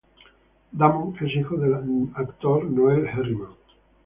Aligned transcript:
Damon 0.75 1.15
es 1.21 1.31
hijo 1.35 1.57
del 1.57 2.09
actor 2.15 2.63
Noel 2.63 3.05
Herriman. 3.07 3.51